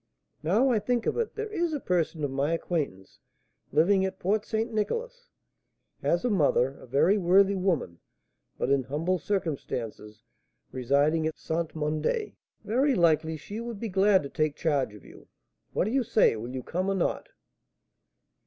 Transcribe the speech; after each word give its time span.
Now 0.41 0.71
I 0.71 0.79
think 0.79 1.05
of 1.05 1.15
it, 1.19 1.35
there 1.35 1.51
is 1.53 1.73
a 1.73 1.79
person 1.79 2.23
of 2.23 2.31
my 2.31 2.53
acquaintance, 2.53 3.19
living 3.71 4.03
at 4.03 4.17
Port 4.17 4.45
St. 4.47 4.73
Nicolas, 4.73 5.29
has 6.01 6.25
a 6.25 6.29
mother, 6.31 6.75
a 6.79 6.87
very 6.87 7.19
worthy 7.19 7.53
woman, 7.53 7.99
but 8.57 8.71
in 8.71 8.81
humble 8.85 9.19
circumstances, 9.19 10.23
residing 10.71 11.27
at 11.27 11.37
St. 11.37 11.75
Mandé: 11.75 12.33
very 12.63 12.95
likely 12.95 13.37
she 13.37 13.59
would 13.61 13.79
be 13.79 13.89
glad 13.89 14.23
to 14.23 14.29
take 14.29 14.55
charge 14.55 14.95
of 14.95 15.05
you. 15.05 15.27
What 15.71 15.83
do 15.83 15.91
you 15.91 16.01
say, 16.01 16.35
will 16.35 16.49
you 16.49 16.63
come 16.63 16.89
or 16.89 16.95
not?" 16.95 17.29